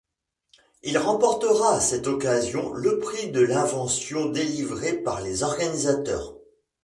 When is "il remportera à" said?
0.81-1.79